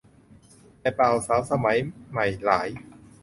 [0.79, 1.77] แต่บ่าวสาวสมัย
[2.09, 2.69] ใหม่หลาย